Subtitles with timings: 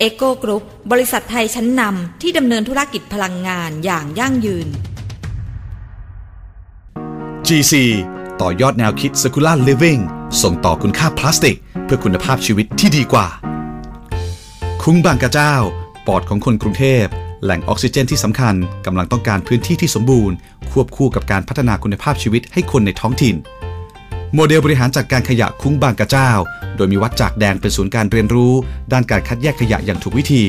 [0.00, 4.68] เอ็กโกกรุ๊ปบริษัทไทยชั้นนำที่ดำเนินธุรกิจพลังงานอย่างยั่งยืน
[7.46, 7.74] GC
[8.40, 10.02] ต่อยอดแนวคิด Circular Living
[10.42, 13.26] ส่งต่อคุณค่าพลาสติก เพื่อคุณภาพชีวิตที่ดีกว่า
[14.82, 15.54] คุ้งบางกระเจ้า
[16.06, 17.04] ปอดของคนกรุงเทพ
[17.42, 18.54] แหล่งออกซิเจนที่สำคัญ
[18.86, 20.36] กำลังต้องการพื้นที่ที่สมบูรณ์
[20.70, 23.36] ควบคู่กับการพัฒนาคุณภาพชีวิตให้คนในท้องถิ่น
[24.34, 26.30] โมเดลบริหารจัดการขยะคุ้งบางกระเจ้า
[26.78, 28.52] โดยมีวัดจากแดงเป็นศูนย์การเรียนรู้
[28.92, 30.44] ด้านการคัดแยกขยะอย่างถูกวิธี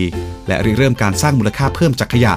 [0.47, 2.33] และริเริ่มการสร้างมูลค่าเพิ่มจากขยะ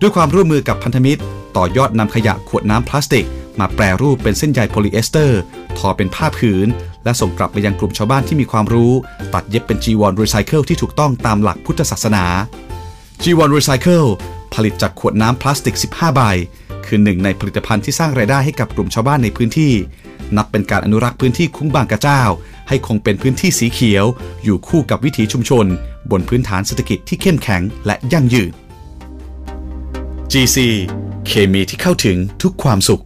[0.00, 1.20] ด้วยความร่วมมือกับพันธมิตร
[1.56, 3.26] ต่อยอดนำขยะขวดน้ำพลาสติก
[3.58, 5.40] มาแปรรูปเป็นเส้นใยโพลีเอสเตอร์
[5.78, 6.66] ทอเป็นผ้าผืน
[7.04, 8.92] และส่งกลับไปยังกลุ่มชาวบ้านที่มีความรู้
[9.34, 12.24] ตัดเย็บเป็นจีวรรีไซเคิลที่ถูกต้องตามหลักพุทธศาสนา
[13.22, 14.08] G1 Recycle
[14.54, 16.20] ผลิตจากขวดน้ำพลาสติก 15 ใบ
[16.86, 19.72] คือหนึ่งในผลิตภัณฑ์ที่สร้างรายได้ให้กับกลุ่มชาวบ้านในพื้นที่
[20.36, 22.22] นับเป็นการอนุรักษ์พื้นที่คุ้งบางกระเจ้า
[22.68, 24.04] ให้คงเป็นพื้นที่สีเขียว
[24.44, 25.66] อยู่คู่กับวิถีชุมชน
[26.10, 28.52] บนพื้นฐานเศรษฐกิจที่เข้มแข็งและยั่งยืน
[30.32, 30.56] GC
[31.26, 33.02] เคมีที่เข้าถึงทุกความสุข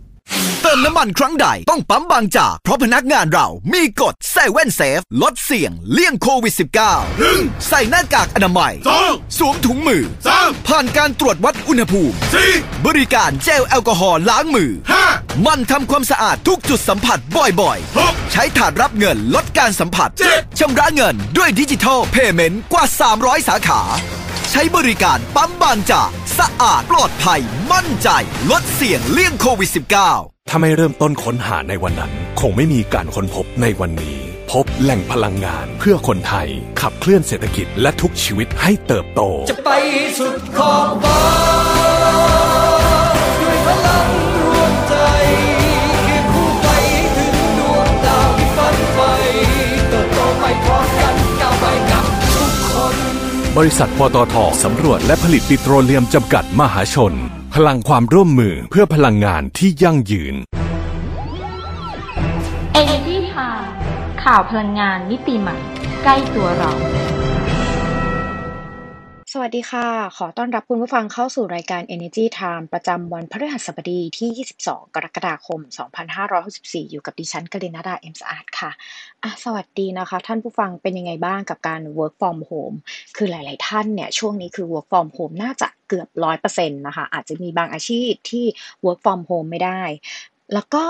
[0.81, 6.55] เติมน้ำมันครั้งใด ต้องปั๊มบางจาก เพราะพนักงานเรามีกฎ Seven Safe ลดเสี่ยง เลี่ยงโควิด
[7.09, 8.75] -19 ใส่หน้ากากอนามัย
[9.39, 10.05] สวมถุงมือ
[10.69, 12.15] ผ่านการตรวจวัดอุณหภูมิ
[12.87, 14.73] บริการเจลแอลกอฮอล์ล้างมือ
[15.47, 17.19] มันทำความสะอาดทุกจุดสัมผัส
[17.61, 20.11] บ่อยๆใช้ถาดรับเงินลดการสัมผัส
[20.59, 22.85] ชำระเงินด้วยดิจิทัลเพย์เมนต์กว่า
[23.17, 23.83] 300 สาขา
[24.51, 27.41] ใช้บริการปั๊มบางจาก สะอาดปลอดภัย
[27.73, 28.09] มั่นใจ
[28.51, 34.19] ลดเสี่ยงเลี่ยงโควิด -19 ถ้าไม่เริ่มต้นค้นหาในวันนั้น คงไม่มีการค้นพบในวันนี้
[34.51, 36.49] พบแหล่งพลังงานเพื่อคนไทย
[36.81, 39.71] ขับเคลื่อนเศรษฐกิจและทุกชีวิตให้เติบโต จะไป
[40.19, 41.23] สุดขอบฟ้า
[43.41, 44.09] ด้วยพลัง
[44.45, 44.95] รวมใจ
[45.99, 46.69] คียงคู่ไป
[47.17, 49.13] ถึงดวงดาวที่ฝันใฝ่
[49.91, 52.95] เติบโตไปพร้อมกันก้าวไปกับทุกคน
[53.57, 54.35] บริษัทปตท
[54.65, 57.15] สำรวจและผลิตปิโตรเลียมจำกัดมหาชน
[57.55, 60.35] พลังความร่วมมือเพื่อพลังงานที่ยั่งยืน
[62.81, 63.67] Energy Time
[64.23, 65.57] ข่าวพลังงานมิติใหม่
[66.05, 66.71] ใกล้ตัวเรา
[69.35, 69.87] สวัสดีค่ะ
[70.17, 75.61] ขอต้อนรับคุณผู้ฟังเข้าสู่รายการ Energy Time ประจำวันพฤหัสบดีที่ 22 กรกฎาคม
[76.27, 78.71] 2564 อยู่กับดิฉันกลินาดาเอ็มสะอาดค่ะ
[79.23, 82.77] อะสวัสดีนะคะ ท่านผู้ฟังเป็นยังไงบ้างกับการ work from home
[83.17, 86.09] คือหลาย ๆ ท่านเนี่ย ช่วงนี้คือ work from home น่าจะเกือบ
[86.43, 88.45] 100%นะคะ อาจจะมีบางอาชีพที่
[88.85, 89.83] work from home ไม่ได้
[90.55, 90.85] แล้วก็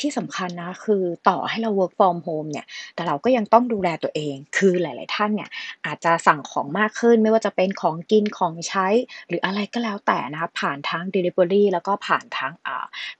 [0.00, 5.50] ที่สำคัญนะคือต่อให้เรา work from home เนี่ย แต่เราก็ยังต้องดูแลตัวเอง คือหลาย ๆ ท่านเนี่ย
[5.86, 8.86] อาจจะสั่งของมากขึ้น ไม่ว่าจะเป็นของกินของใช้
[9.28, 12.52] หรืออะไรก็แล้วแต่นะคะผ่านทั้ง delivery แล้วก็ผ่านทั้ง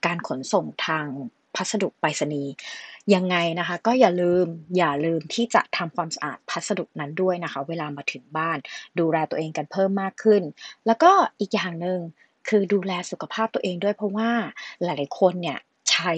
[0.04, 1.06] การขนส่งทาง
[1.54, 2.52] พัสดุไปรษณีย์
[3.14, 4.46] ยังไงนะคะก็อย่าลืม
[4.78, 8.58] อย่าลืมที่จะทำความสะอาดพัสดุนั้นด้วยนะคะ เวลามาถึงบ้าน
[8.98, 10.42] ดูแลตัวเองกันเพิ่มมากขึ้น
[10.86, 12.00] แล้วก็อีกอย่างหนึ่ง
[12.48, 14.30] คือดูแลสุขภาพตัวเองด้วยเพราะว่า
[14.82, 15.58] หลาย ๆ คนเนี่ย
[15.90, 16.12] ใช้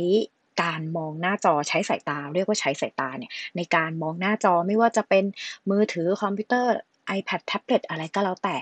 [0.62, 5.24] การมองหน้าจอใช้สายตา เรียกว่าใช้สายตาเนี่ยในการมองหน้าจอไม่ว่าจะเป็น
[5.70, 6.74] มือถือคอมพิวเตอร์
[7.18, 8.54] iPad แท็บเล็ตอะไรก็แล้วแต่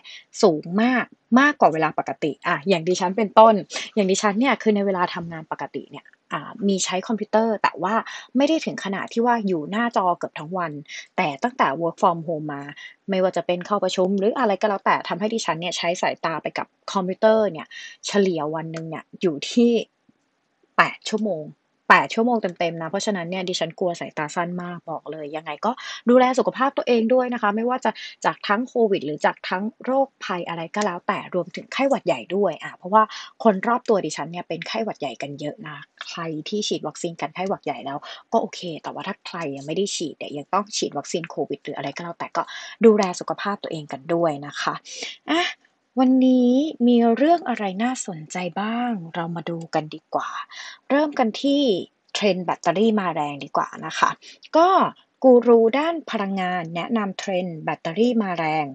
[0.43, 1.05] สูงมาก
[1.41, 3.55] มากกว่าเวลาปกติอะอย่างดิฉันเป็นต้น
[3.95, 6.07] อย่างดิฉันเนี่ยคือในเวลาทำงานปกติเนี่ย
[6.69, 7.95] มีใช้คอมพิวเตอร์ แต่ว่า
[8.37, 10.73] ไม่ได้ถึงขนาดที่ว่าอยู่หน้าจอเกือบทั้งวัน
[11.17, 12.63] แต่ตั้งแต่ work from home มา
[13.11, 17.67] ไม่ว่าจะเป็นเข้าประชุม หรืออะไรก็แล้วแต่ทำให้ดิฉันเนี่ยใช้สายตาไปกับคอมพิวเตอร์เนี่ย
[18.07, 19.73] เฉลี่ยวันหนึ่งเนี่ยอยู่ที่
[20.41, 21.45] 8 ชั่วโมง
[21.89, 25.71] 8 ชั่วโมงเต็มๆนะ เพราะฉะนั้นเนี่ยดิฉันกลัวสายตาสั้นมากบอกเลย ยังไงก็
[26.11, 27.91] ดูแลสุขภาพตัวเองด้วยนะคะ ไม่ว่าจะ
[28.25, 33.03] จากทั้งโควิด หรือจากทั้งโรคภัยอะไรก็แล้ว แต่รวมถึงไข้หวัดใหญ่ด้วยอะเพราะว่า
[33.45, 35.77] คนรอบตัวดิฉันเนี่ยเป็นไข้หวัดใหญ่กันเยอะนะ
[36.09, 37.99] ใครที่ฉีดวัคซีนกันไข้หวัดใหญ่แล้ว
[38.33, 42.43] ก็โอเค แต่ว่าถ้าใครยังไม่ได้ฉีดเนี่ยยังต้องฉีดวัคซีนโควิด หรืออะไรก็แล้วแต่ก็
[42.85, 44.75] ดูแลสุขภาพตัวเองกันด้วยนะคะ
[45.31, 45.43] อะ
[45.99, 46.51] วันนี้
[46.87, 50.31] มีเรื่องอะไรน่าสนใจบ้าง เรามาดูกันดีกว่า
[50.91, 51.63] เริ่มกันที่
[52.15, 54.11] เทรนด์แบตเตอรี่มาแรงดีกว่านะคะ
[54.57, 54.69] ก็
[55.25, 58.67] กูรูด้านพลังงานแนะนำเทรนด์แบตเตอรี่มาแรง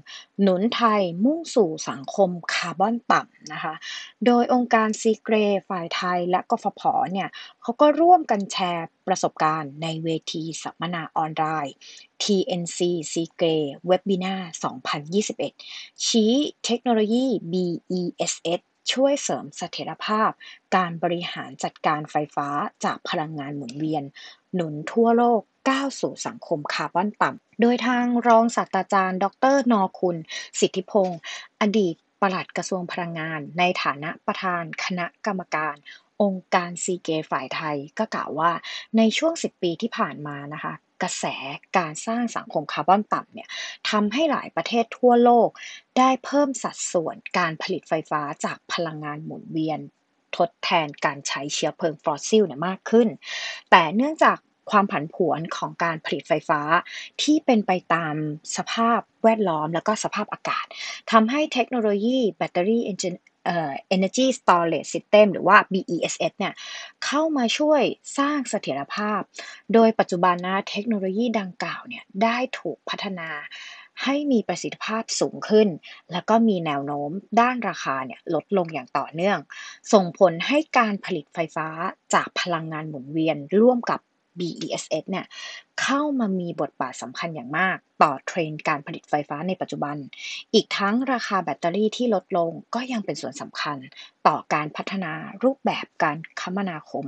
[0.42, 3.74] หนุนไทยมุ่งสู่สังคมคาร์บอนต่ำนะคะ
[4.26, 5.36] โดยองค์การซีเกร
[5.70, 7.30] ฝ่ายไทยและกฟผเนี่ย
[7.62, 11.76] เขาก็ร่วมกันแชร์ประสบการณ์ในเวทีสัมมนาออนไลน์
[12.24, 12.80] TNC
[13.14, 13.58] s e g r e
[13.90, 14.42] Webinar
[15.24, 16.34] 2021 ชี้
[16.66, 18.62] เทคโนโลยี BESS
[18.92, 20.32] ช่วยเสริมเสถียรภาพ
[20.76, 22.48] การบริหารจัดการไฟฟ้า
[22.84, 24.04] จากพลังงานหมุนเวียน
[24.56, 30.18] หนุนทั่วโลก ก้าวสู่สังคมคาร์บอนต่ำ โดยทางรองศาสตราจารย์ ดดร.ณอคุณ
[30.60, 31.20] สิทธิพงศ์
[31.62, 35.76] อดีตปลัดกระทรวงพลังงาน ในฐานะประธานคณะกรรมการ
[36.22, 38.52] องค์การ CIGRE ฝ่ายไทยก็กล่าวว่า
[38.98, 41.26] ในช่วง 10 ปีที่ผ่านมานะคะกระแส
[41.78, 43.50] การสร้างสังคมคาร์บอนต่ำเนี่ย
[43.90, 45.50] ทำให้หลายประเทศทั่วโลก
[45.98, 49.80] ได้เพิ่มสัดส่วนการผลิตไฟฟ้าจากพลังงานหมุนเวียน
[50.38, 53.08] ทดแทนการใช้เชื้อเพลิงฟอสซิลเนี่ยมากขึ้น
[53.72, 54.38] แต่เนื่องจาก
[54.72, 56.62] ความผันผวนของการผลิตไฟฟ้า
[57.22, 58.16] ที่เป็นไปตาม
[58.58, 60.66] สภาพแวดล้อมแล้วก็สภาพอากาศ
[61.12, 62.84] ทำให้เทคโนโลยีแบตเตอรี่
[63.96, 66.54] Energy Storage System หรือว่า BESS เนี่ย
[67.06, 67.82] เข้ามาช่วย
[68.18, 69.22] สร้างเสถียรภาพ
[69.74, 73.30] โดยปัจจุบันนะเทคโนโลยีดังกล่าวเนี่ยได้ถูกพัฒนา
[74.04, 75.68] ให้มีประสิทธิภาพสูงขึ้น
[76.12, 77.10] แล้วก็มีแนวโน้ม
[77.42, 79.40] ด้านราคาเนี่ยลดลงอย่างต่อเนื่อง
[79.94, 81.68] ส่งผลให้การผลิตไฟฟ้า
[82.14, 84.00] จากพลังงานหมุนเวียนร่วมกับ
[84.39, 85.27] BESS เนี่ย
[85.82, 89.96] เข้ามามีบทบาทสำคัญอย่างมาก ต่อเทรนด์การผลิตไฟฟ้าในปัจจุบัน
[90.54, 93.78] อีกทั้งราคาแบตเตอรี่ที่ลดลงก็ยังเป็นส่วนสำคัญ
[94.28, 95.14] ต่อการพัฒนา
[95.44, 97.06] รูปแบบการคมนาคม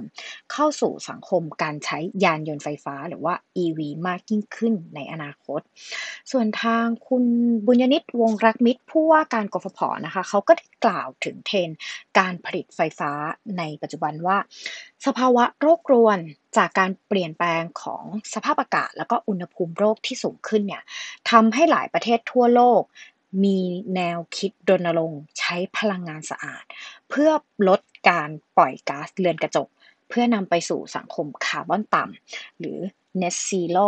[0.52, 3.34] เข้าสู่สังคมการใช้ยานยนต์ไฟฟ้าหรือว่า
[3.64, 5.62] EV มากยิ่งขึ้นในอนาคต
[6.31, 7.24] ส่วนทางคุณ
[7.66, 11.78] บุญญนิตวงรักมิตรผู้ว่าการกฟผนะคะเขาก็ได้กล่าวถึงเทรนด์
[12.20, 13.12] การผลิตไฟฟ้า
[13.58, 14.38] ในปัจจุบันว่า
[15.06, 16.20] สภาวะโรครวน
[16.58, 18.04] จากการเปลี่ยนแปลงของ
[18.34, 20.83] สภาพอากาศแล้วก็อุณหภูมิโรคที่สูงขึ้นเนี่ย
[21.30, 22.81] ทำให้หลายประเทศทั่วโลก
[23.44, 23.60] มี
[23.95, 26.63] แนวคิดรณรงค์ใช้พลังงานสะอาด
[27.10, 27.31] เพื่อ
[27.68, 29.68] ลดการปล่อยก๊าซเรือนกระจก
[30.10, 32.80] เพื่อนำไปสู่สังคมคาร์บอนต่ำหรือ
[33.21, 33.88] net zero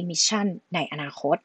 [0.00, 1.36] emission ในอนาคต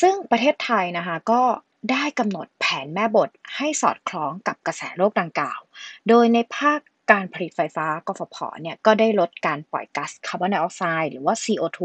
[0.00, 1.42] ซึ่งประเทศไทยนะคะก็
[1.90, 5.60] ได้กำหนดแผนแม่บทให้สอดคล้องกับกระแสโลกดังกล่าว
[6.08, 6.80] โดยในภาค
[7.10, 11.80] การผลิตไฟฟ้ากฟผเนี่ยก็ได้ลดการปล่อยก๊าซคาร์บอนไดออกไซด์หรือว่า CO2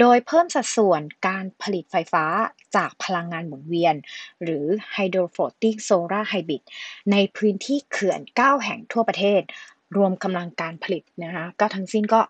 [0.00, 2.24] โดยเพิ่มสัดส่วนการผลิตไฟฟ้า
[2.76, 3.94] จากพลังงานหมุนเวียน
[4.42, 6.62] หรือ Hydro Floating Solar Hybrid
[7.12, 9.42] ในพื้นที่เขื่อน 9 แห่งทั่วประเทศ
[9.96, 12.20] รวมกำลังการผลิตนะคะก็ทั้งสิ้นก็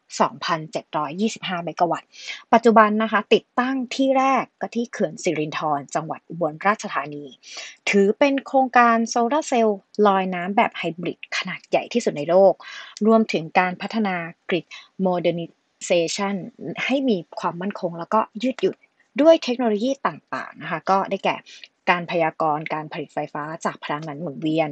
[0.79, 2.08] 2,725 เมกะวัตต์
[2.53, 7.25] ปัจจุบันนะคะติดตั้งที่แรกก็ที่เขื่อนสิรินธรจังหวัดอุบลราชธานี
[7.91, 12.55] ถือเป็นโครงการโซลาร์เซลล์ลอยน้ำแบบไฮบริดขนาดใหญ่ที่สุดในโลก
[13.06, 14.17] รวมถึงการพัฒนา
[14.49, 14.67] กริด
[15.02, 15.47] โมเด r n i
[15.88, 16.37] z a t i o n
[16.85, 18.76] ให้มีความมั่นคงแล้วก็ยืดหยุ่น
[19.20, 21.37] ด้วยเทคโนโลยีต่างๆนะคะก็ได้แก่
[21.91, 24.70] การพยากรณ์การผลิตไฟฟ้าจากพลังงานหมุนเวียน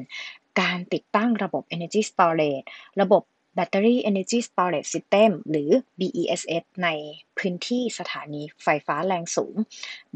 [0.61, 2.67] การติดตั้งระบบ Energy Storage
[3.01, 3.23] ระบบ
[3.59, 6.89] Battery Energy Storage System หรือ BESS ใน
[7.39, 9.55] พื้นที่สถานีไฟฟ้าแรงสูง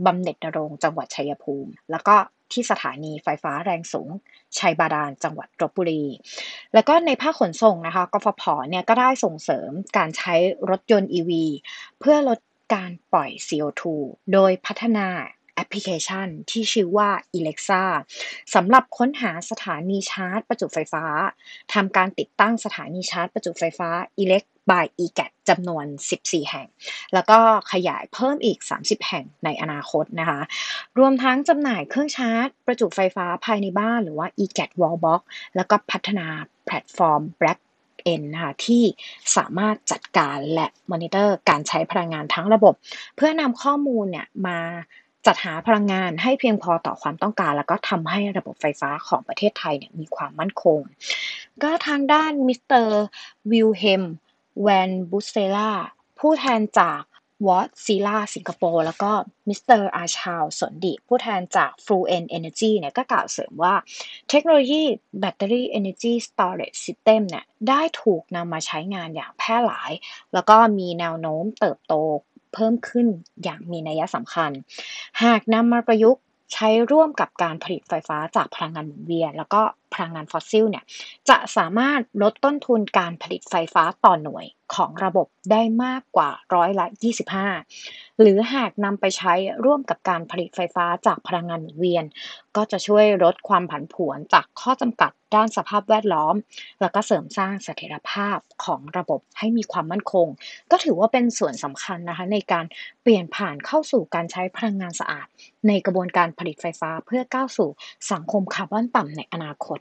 [0.04, 2.16] บำเหน็จนรงจังหวัดชัยภูมิ แล้วก็
[2.52, 4.08] ที่สถานีไฟฟ้าแรงสูง
[4.58, 6.04] ชัยบาดาลจังหวัดลบบุรี
[6.74, 10.34] แล้วก็ในภาคขนส่งนะคะกฟผเนี่ยก็ได้ส่งเสริมการใช้
[10.70, 11.30] รถยนต์ EV
[12.00, 12.38] เพื่อลด
[12.74, 13.82] การปล่อย CO2
[14.32, 15.08] โดยพัฒนา
[15.58, 17.82] แอปพลิเคชันที่ชื่อว่า Alexa
[18.54, 21.04] สำหรับค้นหาสถานีชาร์จ ประจุไฟฟ้า
[21.74, 23.88] ทำการติดตั้งสถานีชาร์จ ประจุไฟฟ้า
[24.22, 25.86] EleX by EGAT จำนวน
[26.18, 26.66] 14 แห่ง
[27.14, 27.38] แล้วก็
[27.72, 30.40] ขยายเพิ่มอีก 30 แห่งในอนาคตนะคะ
[30.98, 35.20] รวมทั้งจำหน่ายเครื่องชาร์จ ประจุไฟฟ้าภายในบ้านหรือว่า EGAT Wallbox
[35.56, 36.26] แล้วก็พัฒนา
[36.64, 37.60] แพลตฟอร์ม Black
[38.04, 38.84] เอ็นนะคะที่
[39.36, 42.74] สามารถจัดการและมอนิเตอร์การใช้พลังงานทั้งระบบ
[43.16, 44.60] เพื่อนำข้อมูลเนี่ยมา
[45.30, 50.80] จัดหาพลังงานให้เพียงพอต่อความต้องการ แล้วก็ทำให้ระบบไฟฟ้าของประเทศไทยเนี่ยมีความมั่นคง
[51.62, 53.02] ก็ทางด้านมิสเตอร์
[53.50, 54.04] วิลเฮม
[54.62, 55.72] แวนบุสเซล่า
[56.18, 57.00] ผู้แทนจาก
[57.46, 59.12] Wärtsilä สิงคโปร์แล้วก็
[59.48, 63.74] มิสเตอร์อาชาวสนดิผู้แทนจาก f l u e n Energy เนี่ยก็กล่าวเสริมว่า
[64.30, 64.82] เทคโนโลยี
[65.20, 69.92] แบตเตอรี่ Energy Storage System เนี่ยได้ถูกนำมาใช้งานอย่างแพร่หลาย
[70.32, 71.94] แล้วก็มีแนวโน้มเติบโต
[72.54, 73.06] เพิ่มขึ้น
[73.44, 74.50] อย่างมีนัยสำคัญ
[75.22, 79.60] หากนำมาประยุกต์ใช้ร่วมกับการผลิตไฟฟ้าจากพลังงานหมุนเวียนแล้วก็
[79.94, 80.84] พลังงานฟอสซิลเนี่ย
[81.28, 86.86] จะสามารถลดต้นทุนการผลิตไฟฟ้าต่อหน่วย ของระบบได้มากกว่าร้อยละ
[87.52, 89.34] 25 หรือหากนำไปใช้
[89.64, 92.04] ร่วมกับการผลิตไฟฟ้าจากพลังงานหมุนเวียน
[92.56, 96.34] ก็จะช่วยลดความผันผวนจากข้อจำกัดด้านสภาพแวดล้อม
[96.80, 100.26] แล้วก็เสริมสร้างเสถียรภาพของระบบให้มีความมั่นคง
[100.70, 102.64] ก็ถือว่าเป็นส่วนสำคัญนะคะในการ
[103.02, 105.26] เปลี่ยนผ่านเข้าสู่การใช้พลังงานสะอาด
[105.66, 107.70] ในกระบวนการผลิตไฟฟ้าเพื่อก้าวสู่
[108.12, 109.78] สังคมคาร์บอนต่ำในอนาคต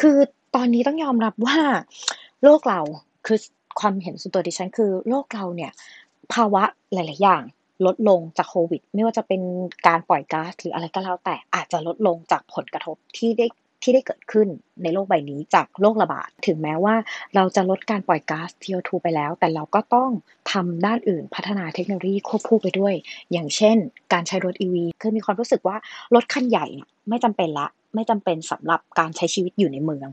[0.00, 0.18] คือ
[0.56, 1.58] ตอนนี้ต้องยอมรับว่า
[2.44, 2.80] โลกเรา
[3.26, 3.38] คือ
[3.80, 5.72] ความเห็นส่วนตัวดิฉันคือโลกเราเนี่ย
[6.32, 7.42] ภาวะหลาย ๆ อย่าง
[7.86, 9.40] ลดลงจากโควิด ไม่ว่าจะเป็น
[9.86, 13.46] การปล่อยก๊าซหรืออะไรก็แล้วแต่อาจจะลดลงจากผลกระทบที่ได้
[13.82, 14.48] ที่ได้เกิดขึ้น
[14.82, 16.94] ในโลกใบนี้จากโรคระบาด ถึงแม้ว่า
[17.34, 20.10] เราจะลดการปล่อยก๊าซ CO2 ไปแล้ว แต่เราก็ต้อง
[20.52, 22.94] ทำด้านอื่นพัฒนาเทคโนโลยีควบคู่ไปด้วย
[23.32, 23.76] อย่างเช่น
[24.12, 25.76] การใช้รถ EV คือมีความรู้สึกว่า
[26.14, 30.08] รถคันใหญ่เนี่ยไม่จำเป็นละ ไม่จำเป็นสำหรับการใช้ชีวิตอยู่ในเมือง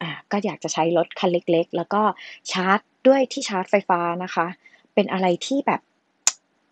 [0.00, 2.02] อ่าก็อยากจะใช้รถคันเล็ก ๆ แล้วก็
[2.50, 4.46] ชาร์จด้วยที่ชาร์จไฟฟ้านะคะ
[4.94, 5.80] เป็นอะไรที่แบบ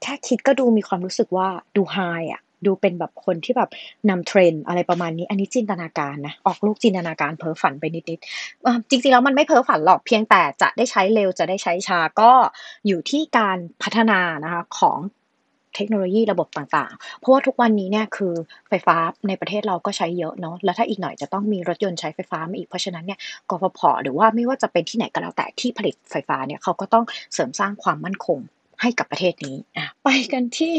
[0.02, 1.99] แค่คิดก็ดูมีความรู้สึกว่าดูไฮ
[2.32, 3.71] อะดูเป็นแบบคนที่แบบ
[4.11, 12.32] นำเทรนอะไรประมาณนี้ อันนี้จินตนาการนะ ออกลูกจินตนาการเพ้อฝันไปนิดๆจริงๆแล้วมันไม่เพ้อฝันหรอกเพียงแต่จะได้ใช้เร็วจะได้ใช้ช้าก็
[12.87, 14.99] อยู่ที่การพัฒนานะคะของ
[15.75, 18.35] เทคโนโลยีระบบต่างๆ เพราะว่าทุกวันนี้เนี่ยคือ
[18.69, 18.97] ไฟฟ้า
[19.29, 23.19] ในประเทศเราก็ใช้เยอะเนาะ แล้วถ้าอีกหน่อยจะต้องมีรถยนต์ใช้ไฟฟ้ามาอีก เพราะฉะนั้นเนี่ย
[23.50, 28.38] กฟผ หรือว่าไม่ว่าจะเป็นที่ไหนก็แล้วแต่ที่ผลิตไฟฟ้าเนี่ยเขาก็ต้องเสริมสร้างความมั่นคง
[28.82, 30.78] ให้กับประเทศนี้อะไปกันที่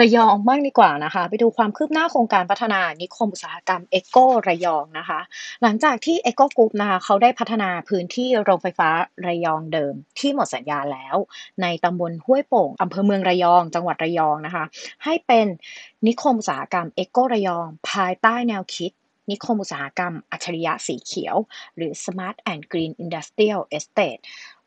[0.00, 4.16] ระยองบ้างดีกว่านะคะ ไปดูความคืบหน้าโครงการพัฒนานิคมอุตสาหกรรมเอโก
[4.48, 5.20] ระยองนะคะ
[5.62, 8.88] หลังจากที่เอโกกรุ๊ปนะคะเขาได้พัฒนาพื้นที่โรงไฟฟ้า
[9.26, 11.16] ระยองเดิม ที่หมดสัญญาแล้ว
[11.62, 14.64] ในตำบลห้วยโป่งอำเภอเมืองระยอง จังหวัดระยองนะคะ
[15.04, 15.46] ให้เป็น
[16.06, 18.92] นิคมอุตสาหกรรมเอโกระยอง ภายใต้แนวคิด
[19.30, 21.36] นิคมอุตสาหกรรมอัจฉริยะสีเขียว
[21.76, 24.22] หรือ Smart and Green Industrial Estate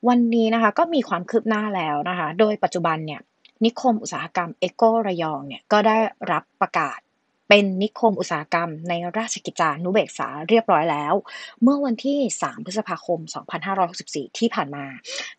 [0.07, 3.21] วันนี้นะคะก็มีความคืบหน้าแล้วนะคะ โดยปัจจุบันเนี่ย
[3.65, 5.97] นิคมอุตสาหกรรมเอโกระยองเนี่ยก็ได้
[6.31, 7.00] รับประกาศ
[7.50, 11.13] เป็นนิคมอุตสาหกรรมในราชกิจจานุเบกษาเรียบร้อยแล้ว
[11.62, 13.19] เมื่อวันที่ 3 พฤษภาคม
[13.79, 14.85] 2564 ที่ผ่านมา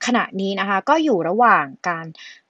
[0.06, 2.06] ขณะนี้นะคะก็อยู่ระหว่างการ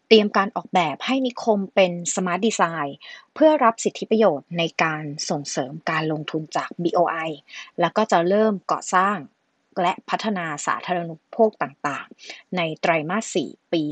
[0.08, 2.90] เตรียมการออกแบบให้นิคมเป็น Smart Design
[3.34, 7.30] เพื่อรับสิทธิประโยชน์ในการส่งเสริมการลงทุนจาก BOI
[7.80, 9.16] แล้วก็จะเริ่มก่อสร้าง
[9.82, 13.82] และพัฒนาสาธารณูปโภคต่างๆ ในไตรมาส 4 ปี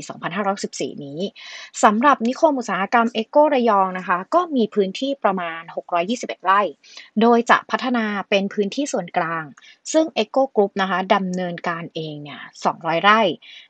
[0.47, 1.19] 2514นี้
[1.83, 5.61] สำหรับนิคมอุตสาหกรรมเอโกระยองนะคะ ก็มีพื้นที่ประมาณ
[6.03, 6.61] 621 ไร่
[7.21, 9.43] โดยจะพัฒนาเป็นพื้นที่ส่วนกลาง
[9.93, 13.21] ซึ่งเอโกกรุ๊ปนะคะดำเนินการเองเนี่ย 200 ไร่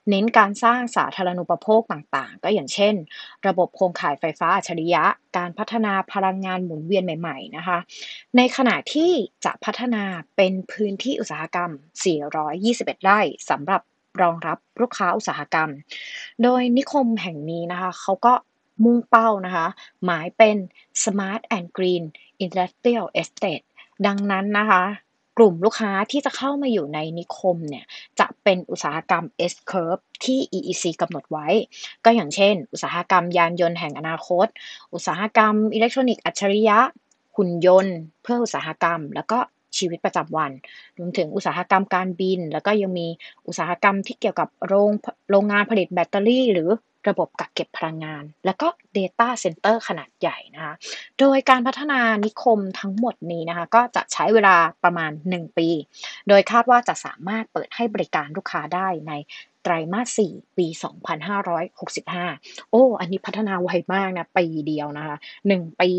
[0.09, 2.95] เน้นการสร้างสาธารณูปโภคต่างๆ ก็อย่างเช่น
[3.47, 5.03] ระบบโครงข่ายไฟฟ้าอัจฉริยะ
[5.37, 7.77] การพัฒนาพลังงานหมุนเวียนใหม่ ๆ นะคะ
[8.37, 9.11] ในขณะที่
[9.45, 10.03] จะพัฒนา
[10.35, 11.71] เป็นพื้นที่อุตสาหกรรม
[12.05, 13.19] 421 ไร่
[13.49, 13.81] สำหรับ
[14.21, 15.69] รองรับลูกค้าอุตสาหกรรม
[16.43, 18.33] โดยนิคมแห่งนี้นะคะเขาก็
[18.83, 19.67] มุ่งเป้านะคะ
[20.05, 20.57] หมายเป็น
[21.03, 22.03] Smart and Green
[22.45, 23.65] Industrial Estate
[24.05, 24.83] ดังนั้นนะคะ
[25.37, 27.85] กลุ่มลูกค้าที่จะเข้ามาอยู่ในนิคมเนี่ย
[28.19, 31.47] จะเป็นอุตสาหกรรม S curve ที่ EEC กำหนดไว้
[32.05, 34.47] ก็อย่างเช่น อุตสาหกรรมยานยนต์แห่งอนาคต
[34.93, 36.79] อุตสาหกรรมอิเล็กทรอนิกส์อัจฉริยะ
[37.37, 39.39] หุ่นยนต์ เพื่ออุตสาหกรรม แล้วก็
[39.77, 40.51] ชีวิตประจำวัน
[40.97, 43.07] รวมถึงอุตสาหกรรมการบิน แล้วก็ยังมี
[43.47, 44.89] อุตสาหกรรมที่เกี่ยวกับโรง
[45.29, 46.69] โรงงานผลิตแบตเตอรี่ หรือ
[47.11, 48.67] ระบบกักเก็บพลังงาน แล้วก็
[48.97, 50.73] Data Center ขนาดใหญ่นะคะ
[51.19, 55.67] โดยการพัฒนานิคมทั้งหมดนี้นะคะ ก็จะใช้เวลาประมาณ 1 ปี
[56.27, 59.13] โดยคาดว่าจะสามารถเปิดให้บริการลูกค้าได้ใน
[59.63, 60.67] ไตรมาส 4 ปี
[61.89, 65.17] 2565 โอ้ อันนี้พัฒนาไวมากนะ ปีเดียวนะคะ
[65.49, 65.89] 1 ปี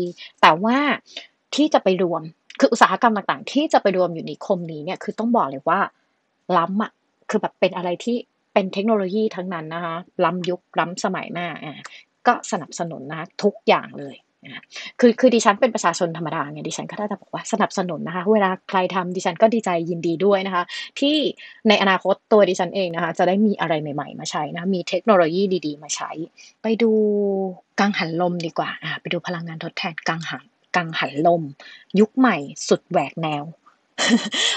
[0.41, 0.77] แต่ว่า
[1.55, 2.21] ที่จะไปรวม
[2.59, 5.79] คืออุตสาหกรรมต่างๆ ที่จะไปรวมอยู่ในคมนี้เนี่ยคือต้องบอกเลยว่า
[6.57, 6.91] ล้ำอะ
[7.29, 8.15] คือแบบเป็นอะไรที่
[8.53, 9.95] เป็นเทคโนโลยีทั้งนั้นนะคะ
[10.25, 11.79] ล้ำยุคล้ำสมัยมากอ่า
[12.27, 14.15] ก็สนับสนุนนะทุกอย่างเลย
[14.99, 20.63] คือคือดิฉันเป็นประชาชนธรรมดาไงดิฉันก็ได้แต่บอกว่าสนับสนุนนะคะ เวลาใครทำดิฉันก็ดีใจยินดีด้วยนะคะ
[20.99, 21.15] ที่
[21.67, 26.11] ในอนาคตตัวดิฉันเองนะคะ จะได้มีอะไรใหม่ๆ มาใช้นะมีเทคโนโลยีดี ๆ มาใช้
[26.61, 26.91] ไปดู
[27.79, 30.45] กังหันลมดีกว่าอ่าไปดูพลังงานทดแทนกังหัน
[30.77, 31.41] กังหันลม
[31.99, 33.43] ยุคใหม่สุดแหวกแนว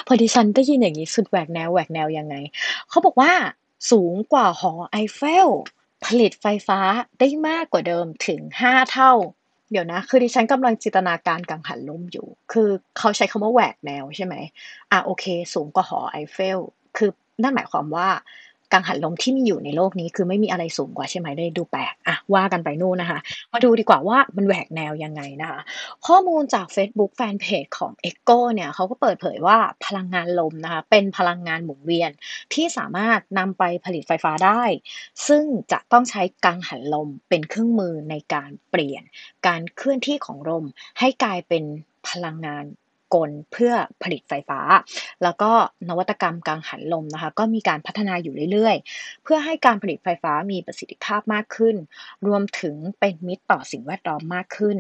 [0.07, 2.35] พอดิฉันได้ยินอย่างนี้สุดแหวกแนวแหวกแนวยังไง
[2.89, 3.33] เขาบอกว่า
[3.91, 5.49] สูงกว่าหอไอเฟล
[6.05, 6.81] ผลิตไฟฟ้า
[7.19, 9.13] ได้มากกว่าเดิมถึง 5 เท่า
[9.71, 14.35] เดี๋ยวนะ คือดิฉันกำลังจินตนาการกังหันลมอยู่ คือเขาใช้คำว่าแหวกแนวใช่ไหม
[14.91, 15.25] อะโอเค
[15.55, 16.59] สูงกว่าหอไอเฟล
[16.97, 17.11] คือ
[17.43, 18.09] นั่นหมายความว่า
[18.73, 23.19] กังหันลมที่มีอยู่ในโลกนี้คือไม่มีอะไรสูงกว่าใช่ไหมได้ดูแปลกอะว่ากันไปนู่นนะคะ
[23.53, 25.61] มาดูดีกว่าว่ามันแหวกแนวยังไงนะคะ
[26.07, 32.11] ข้อมูลจาก Facebook Fanpage ของ Echo เนี่ยเขาก็เปิดเผยว่าพลังงานลมนะคะเป็นพลังงานหมุนเวียน
[32.55, 34.63] ที่สามารถนำไปผลิตไฟฟ้าได้
[35.29, 39.03] ซึ่งจะต้องใช้กังหันลมเป็นเครื่องมือในการเปลี่ยน
[39.47, 40.65] การเคลื่อนที่ของลม
[40.99, 41.65] ให้กลายเป็น
[42.09, 42.65] พลังงาน
[43.15, 44.61] กลเพื่อผลิตไฟฟ้า
[45.23, 45.51] แล้วก็
[45.89, 51.77] นวัตกรรมกังหันลมนะคะ ก็มีการพัฒนาอยู่เรื่อยๆ เพื่อให้การผลิตไฟฟ้ามีประสิทธิภาพมากขึ้น
[52.27, 54.79] รวมถึงเป็นมิตรต่อสิ่งแวดล้อมมากขึ้น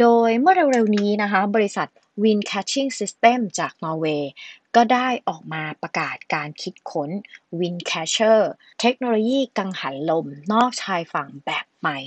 [0.00, 1.88] โดยเมื่อเร็วๆนี้นะคะ บริษัท
[2.22, 4.32] Wind Catching System จากนอร์เวย์
[4.76, 7.10] ก็ได้ออกมาประกาศการคิดค้น
[7.58, 8.40] Wind Catcher
[8.80, 11.98] เทคโนโลยีกังหันลมนอกชายฝั่งแบบใหม่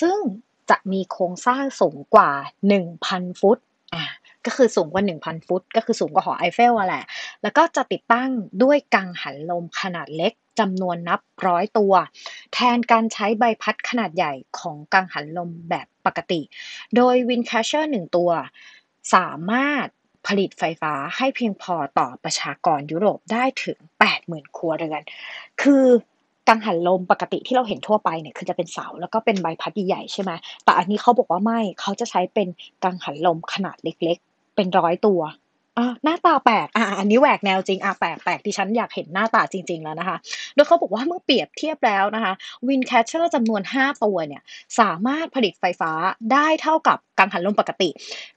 [0.00, 0.18] ซึ่ง
[0.70, 2.30] จะมีโครงสร้างสูงกว่า
[2.86, 3.58] 1,000 ฟุต
[4.46, 7.04] ก็คือสูงกว่า 1,000 ฟุต ก็คือสูงกว่าหอไอเฟลอะแหละ
[7.42, 8.30] แล้วก็จะติดตั้ง
[8.62, 11.92] ด้วยกังหันลมขนาดเล็กจำนวนนับร้อยตัว
[12.54, 16.40] แทนการใช้ใบพัดขนาดใหญ่ของกังหันลมแบบปกติ
[16.96, 18.30] โดย Windcatcher 1 ตัว
[19.14, 19.86] สามารถ
[20.26, 23.78] ผลิตไฟฟ้าให้เพียงพอต่อประชากรยุโรปได้ถึง
[24.16, 25.02] 80,000 ครัวเรือน
[25.62, 25.84] คือ
[26.48, 30.30] กังหันลมปกติที่เราเห็นทั่วไปเนี่ยคือจะเป็นเสาแล้วก็เป็นใบพัดใหญ่ใช่ไหม
[30.64, 32.48] แต่อันนี้เขาบอกว่าไม่เขาจะใช้เป็น
[32.84, 34.18] กังหันลมขนาดเล็ก
[34.58, 35.22] เป็นร้อยตัว
[35.80, 40.16] อะหน้าตาแปลกอะอันนี้แหวกแนวจริงอะแปลกแปลกที่ฉันอยากเห็นหน้าตาจริง ๆ แล้วนะคะ
[40.54, 42.32] โดยเขาบอกว่าเมื่อเปรียบเทียบแล้วนะคะ
[42.66, 44.42] Windcatcher จำนวน 5 ตัวเนี่ย
[44.80, 45.92] สามารถผลิตไฟฟ้า
[46.32, 47.90] ได้เท่ากับกังหันลมปกติ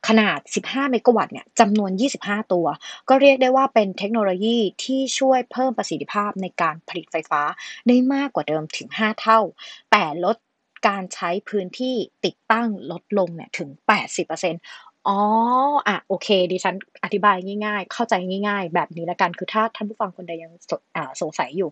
[0.07, 1.91] ขนาด 15 เมกะวัตต์เนี่ยจำนวน
[2.23, 2.65] 25 ตัว
[3.09, 7.41] ก็เรียกได้ว่าเป็นเทคโนโลยีที่ช่วยเพิ่มประสิทธิภาพในการผลิตไฟฟ้า
[7.87, 9.39] ได้มากกว่าเดิมถึง 5 เท่า
[9.91, 10.37] แต่ลด
[10.87, 18.13] การใช้พื้นที่ติดตั้งลดลงเนี่ยถึง 80%อ๋ อ๋อะโอเค ดิฉันอธิบายง่าย ๆ เข้าใจ
[18.47, 21.69] ง่าย ๆ แบบนี้ละกัน คือถ้าท่านผู้ฟังคนใดยังสอ่า สงสัยอยู่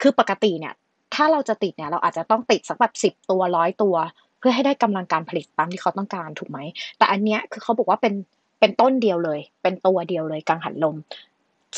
[0.00, 0.74] คือปกติเนี่ย
[1.14, 3.94] ถ้าเราจะติดเนี่ย เราอาจจะต้องติดสักแบบสิบตัวร้อยตัว
[4.38, 6.58] เพื่อให้ได้กำลังการผลิตตามที่เขาต้องการ ถูกไหม
[6.98, 8.14] แต่อันเนี้ย คือเขาบอกว่าเป็น
[8.60, 10.96] เป็นต้นเดียวเลย เป็นตัวเดียวเลย กังหันลม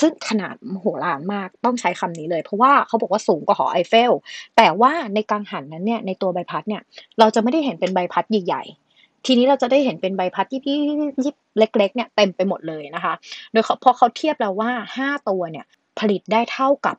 [0.01, 4.13] ซึ่งขนาดมโหฬารมาก ต้องใช้คำนี้เลย เพราะว่าเขาบอกว่าสูงกว่าหอไอเฟล
[4.57, 6.83] แต่ว่าในกังหันนั้นเนี่ย ในตัวใบพัดเนี่ย
[7.19, 8.88] เราจะไม่ได้เห็นเป็นใบพัดใหญ่ ๆ
[9.29, 10.77] ทีนี้เราจะได้เห็นเป็นใบพัดยิบยิ
[11.13, 13.15] บยิบเล็ก ๆ เนี่ยเต็มไปหมดเลยนะคะ
[13.53, 15.65] โดยเขาพอเขาเทียบแล้วว่าห้าตัวเนี่ย
[15.99, 16.97] ผลิตได้เท่ากับ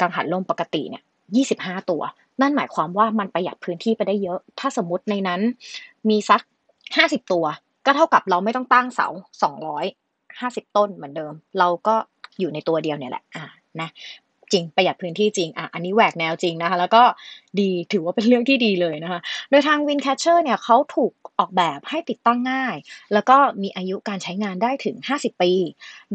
[0.00, 1.02] กังหันลมปกติเนี่ย
[1.36, 2.02] ยี่สิบห้าตัว
[2.40, 5.40] นั่นหมายความว่ามันประหยัดพื้นที่ไปได้เยอะ ถ้าสมมติในนั้น
[6.08, 6.40] มีสัก
[6.96, 7.44] ห้าสิบตัว
[7.86, 9.08] ก็เท่ากับเราไม่ต้องตั้งเสา
[9.42, 9.84] สองร้อย
[10.40, 11.94] ห้าสิบต้นเหมือนเดิม เราก็
[12.40, 13.44] อยู่ในตัวเดียวเนี่ยแหละอ่า
[13.80, 13.88] นะ
[14.52, 17.02] จริงประหยัดพื้นที่จริงอะอันนี้แหวกแนวจริงนะคะ แล้วก็
[17.60, 22.76] ดีถือว่าเป็นเรื่องที่ดีเลยนะคะ โดยทาง Windcatcher เนี่ยเขาถูกออกแบบให้ติดตั้งง่าย
[23.12, 25.52] แล้วก็มีอายุการใช้งานได้ถึง 50 ปี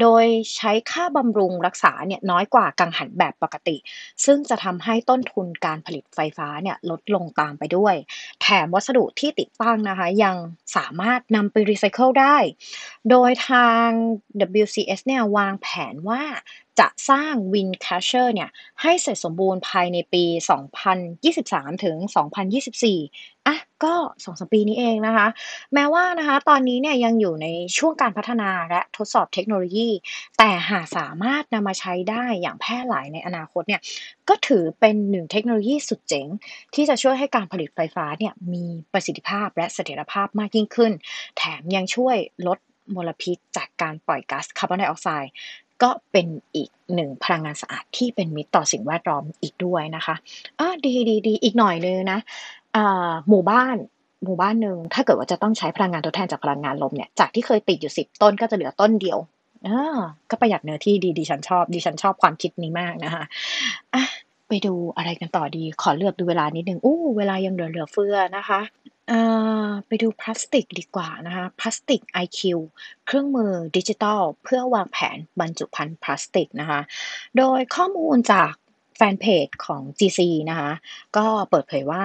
[0.02, 0.26] โดย
[0.58, 3.78] ใช้ค่าบำรุงรักษาเนี่ยน้อยกว่ากังหันแบบปกติ
[4.26, 7.96] ซึ่งจะทำให้ต้นทุนการผลิตไฟฟ้าเนี่ยลดลงตามไปด้วย
[8.42, 10.36] แถมวัสดุที่ติดตั้งนะคะ ยัง
[10.78, 12.38] สามารถนำไปรีไซเคิลได้
[13.10, 13.88] โดยทาง
[14.62, 16.22] WCS เนี่ยวางแผนว่า
[16.80, 18.50] จะสร้าง Win Catcher เนี่ย
[18.82, 20.24] ให้เสร็จสมบูรณ์ภายในปี
[21.04, 21.98] 2023 ถึง
[22.72, 25.28] 2024 อะก็สองสามปีนี้เองนะคะ
[25.74, 29.90] แม้ว่านะคะตอนนี้เนี่ยยังอยู่ในช่วงการพัฒนาและทดสอบเทคโนโลยี
[30.38, 33.82] แต่หากสามารถนำมาใช้ได้อย่างแพร่หลายในอนาคตเนี่ย
[34.30, 36.28] ก็ถือเป็นหนึ่งเทคโนโลยีสุดเจ๋ง
[36.74, 40.92] ที่จะช่วยให้การผลิตไฟฟ้าเนี่ยมีประสิทธิภาพและเสถียรภาพมากยิ่งขึ้น
[41.38, 42.60] แถมยังช่วยลด
[42.96, 45.32] มลพิษจากการปล่อยก๊าซคาร์บอนไดออกไซด์
[45.84, 50.16] ก็เป็นอีกหนึ่งพลังงานสะอาดที่เป็นมิตรต่อสิ่งแวดล้อมอีกด้วยนะคะ
[50.60, 52.20] อ่าดีดีดีอีกหน่อยนึงนะ
[52.76, 53.76] อ่าหมู่บ้าน
[54.26, 59.20] หมู่บ้านหนึ่งถ้าเกิดว่าจะต้องใช้พลังงานทดแทนจากพลังงานลมเนี่ยจากที่เคยติดอยู่สิบต้นก็จะเหลือต้นเดียว
[59.68, 63.24] อ่าก็ประหยัดเนื้อที่ดีดิฉันชอบดิฉันชอบความคิดนี้มากนะคะ
[63.94, 64.04] อะ
[64.48, 68.62] ไปดูอะไรกันต่อดีขอเลือกดูเวลานิดนึงอู้เวลายังเหลือเหลือเฟือนะคะ
[69.88, 72.40] ไปดูพลาสติกดีกว่านะคะ พลาสติก IQ
[73.06, 76.82] เครื่องมือดิจิทัล เพื่อวางแผนบรรจุภัณฑ์พลาสติกนะคะ
[77.38, 78.54] โดยข้อมูลจาก
[78.96, 80.72] แฟนเพจของ GC นะคะ
[81.18, 82.04] ก็เปิดเผยว่า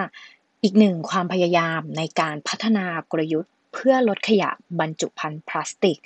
[0.62, 5.98] อีกหนึ่งความพยายามในการพัฒนากลยุทธ์ เพื่อลดขยะบรรจุภัณฑ์พลาสติก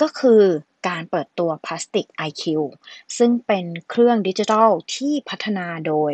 [0.00, 0.42] ก็คือ
[0.88, 2.44] การเปิดตัวพลาสติก IQ
[3.18, 6.12] ซึ่งเป็นเครื่องดิจิทัลที่พัฒนาโดย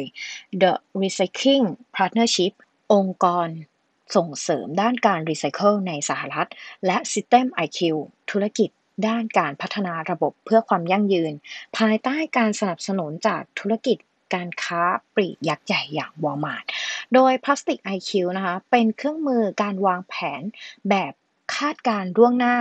[0.62, 2.52] The Recycling Partnership
[2.92, 3.48] องค์กร
[4.14, 6.48] ส่งเสริมด้านการรีไซเคิลในสหรัฐ
[6.86, 7.78] และ System IQ
[8.30, 8.70] ธุรกิจ
[9.08, 11.32] ด้านการพัฒนาระบบเพื่อความยั่งยืน
[11.78, 13.98] ภายใต้การสนับสนุนจากธุรกิจ
[14.34, 14.82] การค้า
[15.14, 16.64] ปลีกยักษ์ใหญ่อย่าง Walmart
[17.14, 20.42] โดย Plastic IQ นะคะ เป็นเครื่องมือการวางแผน
[20.90, 21.12] แบบ
[21.56, 22.56] คาดการณ์ล่วงหน้า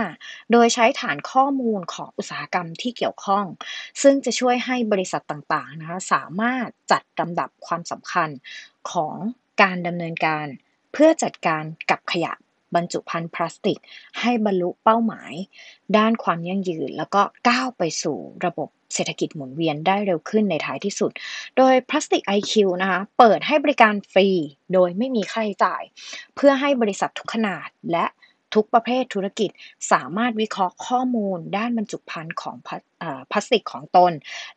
[0.52, 3.44] โดยใช้ฐานข้อมูลของอุตสาหกรรมที่เกี่ยวข้อง
[4.02, 8.28] ซึ่งจะช่วยให้บริษัทต่างๆนะคะสามารถจัดลำดับความสำคัญ
[8.90, 9.16] ของ
[9.62, 10.46] การดำเนินการ
[10.98, 12.32] เพื่อจัดการกับขยะ
[12.74, 13.78] บรรจุภัณฑ์พลาสติก
[14.20, 15.32] ให้บรรลุเป้าหมาย
[15.96, 21.10] ด้านความยั่งยืน แล้วก็ก้าวไปสู่ระบบเศรษฐกิจหมุนเวียนได้เร็วขึ้นในท้ายที่สุด
[21.56, 24.28] โดย Plastic IQ นะคะ เปิดให้บริการฟรี
[24.72, 25.82] โดยไม่มีค่าใช้จ่าย
[26.34, 28.06] เพื่อให้บริษัททุกขนาดและ
[28.56, 29.50] ทุกประเภทธุรกิจ
[29.92, 32.56] สามารถวิเคราะห์ข้อมูลด้านบรรจุภัณฑ์ของ
[33.30, 34.12] พลาสติกของตน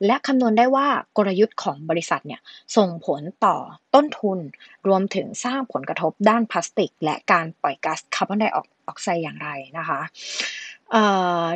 [0.05, 2.41] และคำนวณได้ว่ากลยุทธ์ของบริษัทเนี่ย
[2.77, 3.57] ส่งผลต่อ
[3.95, 4.39] ต้นทุน
[4.87, 8.57] รวมถึงสร้างผลกระทบด้านพลาสติก และการปล่อยก๊าซคาร์บอนไดอ
[8.89, 9.99] อกไซด์อย่างไรนะคะ
[10.91, 11.03] เอ่
[11.45, 11.47] อ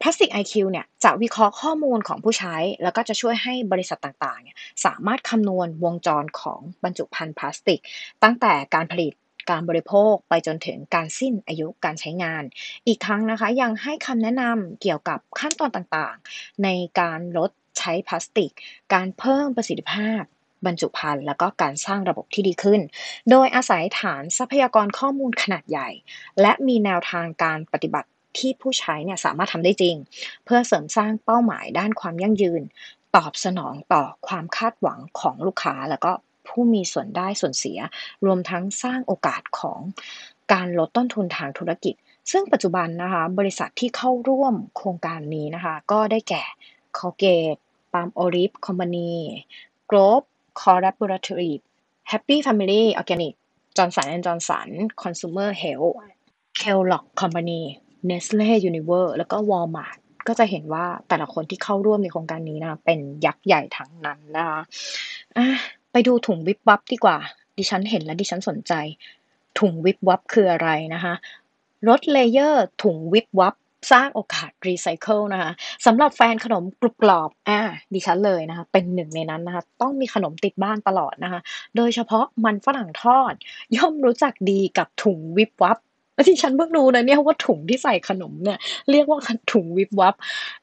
[0.00, 7.80] Plastic IQ เนี่ยจะวิเคราะห์ข้อมูลของผู้ใช้ แล้วก็จะช่วยให้บริษัทต่างๆเนี่ยสามารถคำนวณวงจรของบรรจุภัณฑ์พลาสติก
[8.22, 9.12] ตั้งแต่การผลิต
[9.50, 12.42] การบริโภคไปจนถึงการสิ้นอายุการใช้งาน
[12.86, 16.68] อีกทั้งนะคะยังให้คำแนะนำเกี่ยวกับขั้นตอนต่างๆ ใน
[17.00, 18.50] การลดใช้พลาสติก
[18.94, 20.22] การเพิ่มประสิทธิภาพ
[20.66, 22.80] บรรจุภัณฑ์แล้วก็การสร้างระบบที่ดีขึ้น
[23.30, 25.88] โดยอาศัยฐานทรัพยากรข้อมูลขนาดใหญ่
[26.40, 28.08] และมีแนวทางการปฏิบัติ
[28.38, 29.96] ที่ผู้ใช้เนี่ยสามารถทำได้จริง
[30.44, 32.62] เพื่อเสริมสร้างเป้าหมายด้านความยั่งยืน
[33.16, 36.12] ตอบสนองต่อความคาดหวังของลูกค้าแล้วก็
[36.48, 37.78] ผู้มีส่วนได้ส่วนเสีย
[38.24, 39.80] รวมทั้งสร้างโอกาสของ
[40.52, 41.94] การลดต้นทุนทางธุรกิจ
[42.30, 46.42] ซึ่งปัจจุบันนะคะบริษัทที่เข้าร่วมโครงการนี้นะคะก็ได้แก่
[46.98, 47.60] Colgate
[47.92, 49.12] Palm Olive Company
[49.90, 50.26] Grove
[50.60, 51.62] Collaborative
[52.10, 53.34] Happy Family Organic
[53.76, 54.68] Johnson Johnson
[55.02, 55.96] Consumer Health
[56.60, 57.62] Kellogg Company
[58.08, 64.60] Nestle Unilever แล้วก็ Walmart ก็จะเห็นว่าแต่ละคนที่เข้าร่วมในโครงการนี้นะ เป็นยักษ์ใหญ่ทั้งนั้นนะคะ
[65.36, 65.46] อะ
[66.06, 67.18] ดูถุงวิบวับดีกว่า
[67.58, 68.72] ดิฉันเห็นและดิฉันสนใจ
[69.58, 71.14] ถุงวิบวับคืออะไรนะคะ
[71.88, 73.54] รถเลเยอร์ถุงวิบวับ
[73.92, 75.50] สร้างโอกาสรีไซเคิลนะคะ
[75.86, 77.60] สำหรับแฟนขนมกรุบกรอบอ่า
[77.94, 81.40] ดิฉันเลยนะคะ เป็นหนึ่งในนั้นนะคะ ต้องมีขนมติดบ้านตลอดนะคะ
[81.76, 83.32] โดยเฉพาะมันฝรั่งทอด
[83.76, 85.78] ย่อมรู้จักดีกับถุงวิบวับ
[86.26, 88.58] ที่ฉันเพิ่งรู้นะเนี่ยว่าถุงที่ใส่ขนมเนี่ย
[88.90, 89.18] เรียกว่า
[89.52, 90.14] ถุงวิบวับ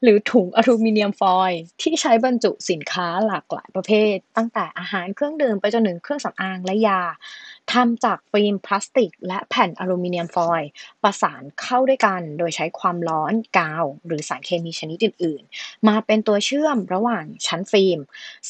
[0.02, 7.00] หรือถุงอลูมิเนียมฟอยล์ที่ใช้บรรจุสินค้าหลากหลายประเภท ตั้งแต่อาหารเครื่องดื่มไปจนถึงเครื่องสำอางและยา
[7.72, 10.70] ทำจากฟิล์มพลาสติก และแผ่นอลูมิเนียมฟอยล์
[11.02, 17.98] ประสานเข้าด้วยกันโดยใช้ความร้อนกาว หรือสารเคมีชนิดอื่น ๆ มาเป็นตัวเชื่อมระหว่างชั้นฟิล์ม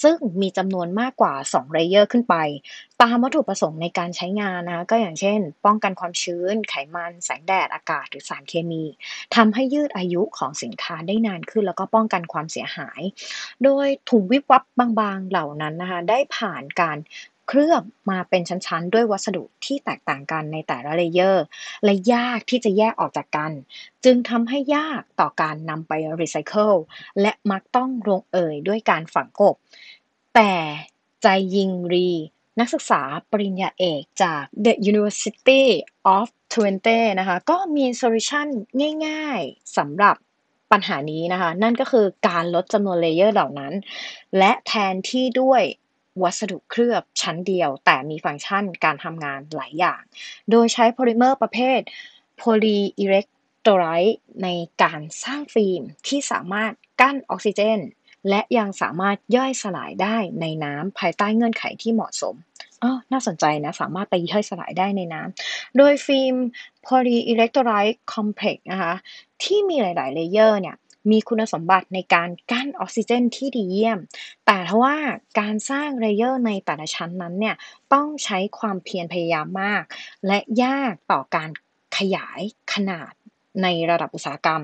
[0.03, 2.37] ซึ่งมีจำนวนมากกว่า 2 layer ขึ้นไป
[3.03, 8.85] ตามวัตถุประสงค์ในการใช้งานนะก็อย่างเช่น ป้องกันความชื้น ไขมัน แสงแดด อากาศ หรือสารเคมี
[9.35, 13.01] ทำให้ยืดอายุของสินค้าได้นานขึ้น แล้วก็ป้องกันความเสียหาย
[13.65, 14.63] โดยถุงวิบวับ
[15.01, 16.99] บางๆเหล่านั้นนะคะได้ผ่านการ
[17.49, 21.45] เคลือบมาเป็นชั้นๆ ด้วยวัสดุที่แตกต่างกันในแต่ละ layer
[21.85, 23.53] และยากที่จะแยกออกจากกัน
[24.05, 26.73] จึงทำให้ยากต่อการนำไปรีไซเคิล
[27.21, 29.55] และมักต้องลงเอยด้วยการฝังกลบ
[30.35, 30.53] แต่
[31.23, 32.11] Jiaying Li
[32.61, 35.65] นักศึกษาปริญญาเอกจาก The University
[36.17, 38.47] of Twente นะคะ ก็มี solution
[39.07, 40.17] ง่ายๆสำหรับ
[40.73, 43.73] ปัญหานี้นะคะ นั่นก็คือการลดจำนวน layer เหล่านั้น
[44.39, 45.63] และแทนที่ด้วย
[46.23, 50.03] วัสดุเคลือบชั้นเดียว แต่มีฟังก์ชันการทำงานหลายอย่าง
[50.51, 51.81] โดยใช้โพลิเมอร์ประเภท
[52.37, 54.49] polyelectrolyte ใน
[54.83, 57.81] การสร้างฟิล์มที่สามารถกั้นออกซิเจน
[58.29, 62.35] และยังสามารถย่อยสลายได้ในน้ำภายใต้เงื่อนไขที่เหมาะสม
[62.83, 66.35] อ๋อน่าสนใจนะ สามารถไปย่อยสลายได้ในน้ำโดยฟิล์ม
[66.87, 68.95] Polyelectrolyte Complex นะคะ
[69.43, 70.77] ที่มีหลาย ๆ layer เนี่ย
[71.11, 73.99] มีคุณสมบัติในการกั้นออกซิเจนที่ดีเยี่ยม
[74.47, 74.97] แต่ทว่า
[75.41, 77.57] การสร้าง layer ในแต่ละชั้นนั้นเนี่ย
[77.93, 79.83] ต้องใช้ความเพียรพยายามมาก
[80.27, 81.51] และยากต่อการ
[81.97, 82.41] ขยาย
[82.73, 83.13] ขนาด
[83.63, 84.63] ในระดับอุตสาหกรรม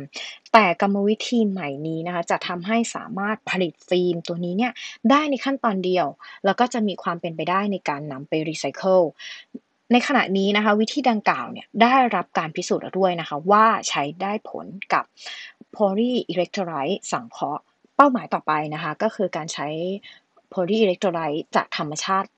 [0.52, 4.72] แต่กรรมวิธีใหม่นี้นะคะจะทำให้สามารถผลิตฟิล์มตัวนี้เนี่ย
[5.10, 6.06] ได้ในขั้นตอนเดียว
[6.44, 9.00] แล้วก็จะมีความเป็นไปได้ในการนำไปรีไซเคิล
[9.92, 15.04] ในขณะนี้นะคะวิธีดังกล่าวเนี่ยได้รับการพิสูจน์แล้วด้วยนะคะว่าใช้ได้ผลกับ
[15.76, 17.62] Polyelectrolyte สังเคราะห์
[17.96, 19.68] เป้าหมายต่อไปนะคะก็คือการใช้
[20.52, 22.28] Polyelectrolyte จากธรรมชาติ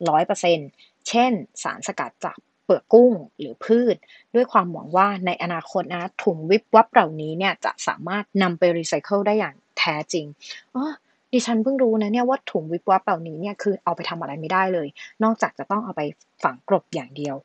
[0.49, 3.97] 100%เช่น สารสกัดจากเปลือกกุ้งหรือพืช
[4.35, 10.27] ด้วยความหวังว่าในอนาคตนะถุงวิบวับเหล่านี้เนี่ยจะสามารถนำไปรีไซเคิลได้อย่างแท้จริง
[10.75, 10.93] อ๋อ
[11.33, 14.89] ดิฉันเพิ่งรู้นะเนี่ยว่าถุงวิบวับเหล่านี้เนี่ยคือเอาไปทำอะไรไม่ได้เลย
[15.25, 16.03] นอกจากจะต้องเอาไป
[16.43, 17.37] ฝังกลบอย่างเดียว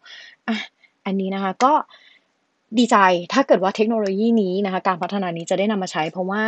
[0.47, 0.58] อะ
[1.06, 1.73] อันนี้นะคะก็
[2.78, 2.98] ดีใจ
[3.34, 6.44] ถ้าเกิดว่าเทคโนโลยีนี้นะคะ การพัฒนานี้จะได้นำมาใช้ เพราะว่า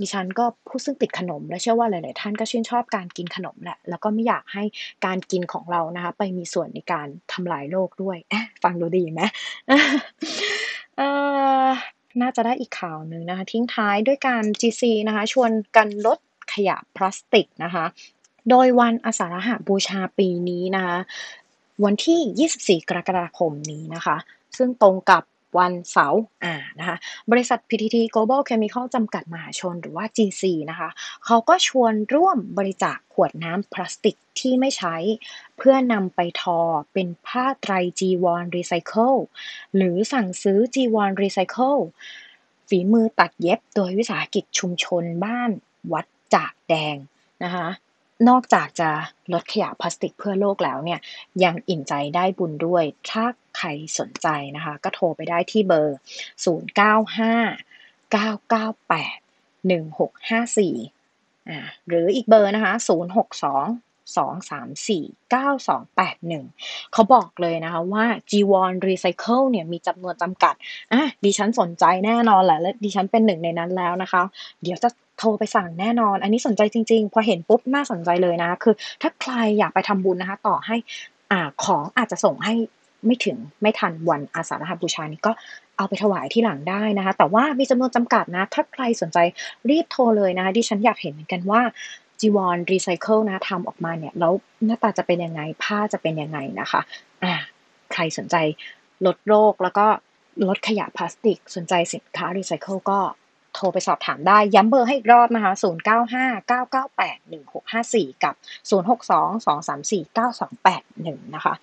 [0.00, 4.64] ดิฉันก็ผู้ซึ่งติดขนม และเชื่อว่าหลาย ๆ ท่านก็ชื่นชอบการกินขนมแหละ แล้วก็ไม่อยากให้
[5.06, 8.16] การกินของเรานะคะ ไปมีส่วนในการทำลายโลกด้วย
[8.62, 9.20] ฟังดูดีไหม
[12.20, 16.18] น่าจะได้อีกข่าวหนึ่งนะคะ ทิ้งท้ายด้วยการ GC นะคะ ชวนกันลด
[16.52, 17.84] ขยะพลาสติกนะคะ
[18.50, 20.98] โดยวันอาสาฬหบูชาปีนี้นะคะ
[21.84, 24.16] วันที่ 24 กรกฎาคมนี้นะคะ
[24.56, 25.22] ซึ่งตรงกับ
[25.58, 26.96] วันเสาร์อ่านะคะ
[27.30, 30.88] บริษัท PTT Global Chemical จำกัดมหาชนหรือว่า GC นะคะ
[31.24, 34.96] เขาก็ชวนร่วมบริจาคขวดน้ำพลาสติกที่ไม่ใช้
[35.56, 36.60] เพื่อนำไปทอ
[36.92, 39.14] เป็นผ้าไตรจีวรรีไซเคิล
[39.76, 41.76] หรือสั่งซื้อจีวรรีไซเคิล
[42.68, 45.50] ฝีมือตัดเย็บโดยวิสาหกิจชุมชนบ้าน
[45.92, 46.96] วัดจากแดง
[47.44, 47.68] นะคะ
[48.28, 48.90] นอกจากจะ
[49.32, 51.00] ลดขยะพลาสติกเพื่อโลกแล้วเนี่ย
[51.44, 53.24] ยังอิ่มใจได้บุญด้วย ถ้า
[53.56, 55.98] ใครสนใจนะคะ ก็โทรไปได้ที่เบอร์
[56.44, 62.82] 095 998 1654 หรืออีกเบอร์นะคะ 062
[64.16, 70.54] 234 9281 เขาบอกเลยนะคะว่า G1 Recycle เนี่ยมีจำนวนจำกัด
[70.92, 74.22] อะดิฉันสนใจแน่นอนแหละและดิฉันเป็นหนึ่งในนั้นแล้วนะคะ
[74.62, 80.76] เดี๋ยวจะ โทรไปสั่งแน่นอน อันนี้สนใจจริงๆ พอเห็นปุ๊บน่าสนใจเลยนะ คือ ถ้าใครอยากไปทำบุญนะคะ ต่อให้
[81.30, 82.54] อ่าของอาจจะส่งให้
[83.06, 85.32] ไม่ถึงไม่ทันวันอาสาฬหบูชานี้ก็
[85.76, 89.18] เอาไปถวายที่หลังได้นะคะ แต่ว่ามีจำนวนจำกัดนะ ถ้าใครสนใจ
[89.70, 91.60] รีบโทรเลยนะคะดิฉันอยากเห็นเหมือนกันว่า
[92.20, 94.32] จีวรรีไซเคิลนะทำออกมาเนี่ย แล้ว
[94.66, 96.80] หน้าตาจะเป็นยังไง ผ้าจะเป็นยังไงนะคะ
[97.22, 97.34] อ่า
[97.92, 98.36] ใครสนใจ
[99.06, 99.86] ลดโลกแล้วก็
[100.48, 102.98] ลดขยะพลาสติก สนใจสินค้ารีไซเคิลก็
[103.58, 108.34] โทรไปสอบถามได้ ย้ำเบอร์ให้อีกรอบนะคะ0959981654 กับ
[108.70, 111.54] 0622349281 นะคะ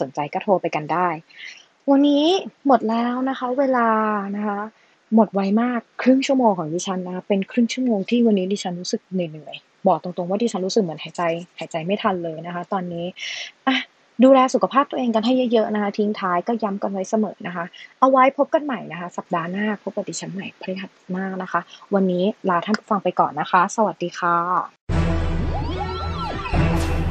[0.00, 1.08] สนใจก็โทรไปกันได้
[1.90, 2.24] วันนี้
[2.66, 3.88] หมดแล้วนะคะ เวลา
[4.36, 4.58] นะคะ
[5.14, 11.22] หมดไวมากครึ่งชั่วโมงของดิฉันนะ เป็นครึ่งชั่วโมงที่วันนี้ดิฉันรู้สึกเหนื่อยๆบอกตรงๆว่าดิฉันรู้สึกเหมือนหายใจ
[11.58, 13.06] หายใจไม่ทันเลยนะคะ ตอนนี้
[13.66, 13.76] อะ
[14.24, 17.64] ดูแลสุขภาพตัวเองกันให้เยอะๆนะคะ ทิ้งท้ายก็ย้ำกันไว้เสมอนะคะ
[18.00, 21.60] เอาไว้พบกันใหม่นะคะ สัปดาห์หน้าพบกับดิฉันใหม่พฤหัสหน้านะคะ
[21.94, 24.36] วันนี้ลาท่านผู้ฟังไปก่อนนะคะ สวัสดีค่ะ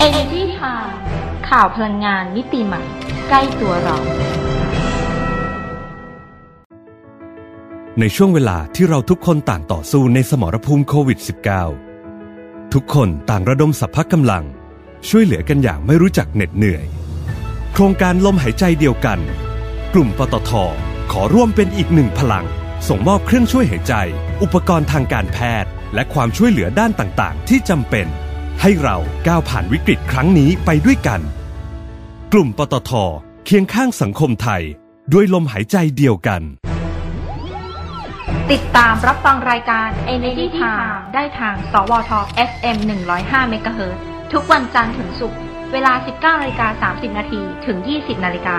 [0.05, 0.95] Energy Time
[1.49, 2.83] ข่าวพลังงานมิติใหม่
[3.29, 3.97] ใกล้ตัวเรา
[7.99, 11.19] ในช่วงเวลาที่เราทุกคนต่างต่อสู้ในสมรภูมิโควิด
[11.95, 14.45] -19 ทุกคนต่างระดมสรรพกำลัง
[15.09, 16.85] ช่วยเหลือกันอย่างไม่รู้จักเหน็ดเหนื่อย
[17.73, 19.19] โครงการลมหายใจเดียวกัน
[19.93, 20.51] กลุ่มปตท
[21.11, 22.45] ขอร่วมเป็นอีกหนึ่งพลัง
[22.87, 23.93] ส่งมอบเครื่องช่วยหายใจ
[24.41, 28.07] อุปกรณ์ทางการแพทย์ และความช่วยเหลือด้านต่างๆ ที่จำเป็น
[28.61, 31.21] ให้เราก้าวผ่านวิกฤตครั้งนี้ไปด้วยกัน
[32.33, 32.91] กลุ่มปตท
[33.45, 34.63] เคียงข้างสังคมไทย
[35.13, 36.41] ด้วยลมหายใจเดียวกัน
[38.51, 42.11] ติดตามรับฟังรายการ Energy Time ได้ทาง สวท
[42.49, 42.77] FM
[43.15, 45.39] 105 MHz ทุกวันจันทร์ถึงศุกร์
[45.73, 48.57] เวลา 19นาฬิกา30 นาทีถึง 20 นาฬิกา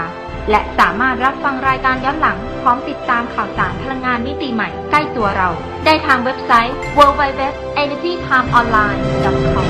[0.50, 5.48] และสามารถรับฟังรายการย้อนหลัง พร้อมติดตามข่าวสารพลังงานมิติใหม่ใกล้ตัวเรา
[5.84, 9.66] ได้ทางเว็บไซต์ www.energytimeonline.com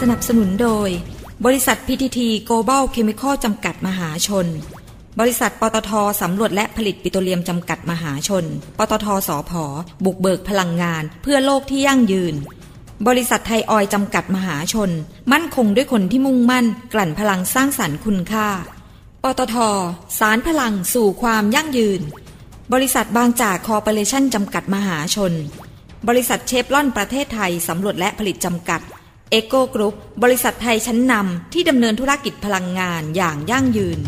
[0.00, 0.88] สนับสนุนโดย
[1.44, 4.46] บริษัท PTT Global Chemical จำกัดมหาชน
[5.20, 5.90] บริษัท ปตท
[6.22, 8.44] สำรวจและผลิตปิโตรเลียมจำกัดมหาชน
[8.78, 9.64] ปตทสอพอ
[10.04, 12.34] บุกเบิกพลังงาน เพื่อโลกที่ยั่งยืน
[13.08, 14.90] บริษัทไทยออยจำกัดมหาชน
[15.32, 18.48] มั่นคงด้วยคนที่มุ่งมั่น กลั่นพลังสร้างสรรค์คุณค่า
[19.22, 19.56] ปตท
[20.18, 22.00] สารพลังสู่ความยั่งยืน
[22.72, 25.32] บริษัทบางจากคอร์ปอเรชั่นจำกัดมหาชน
[26.08, 28.80] บริษัทเชฟลอนประเทศไทยสำรวจและผลิตจำกัด
[29.30, 33.98] เอโกกรุ๊ปบริษัทไทยชั้นนำที่ดำเนินธุรกิจพลังงานอย่างยั่งยืน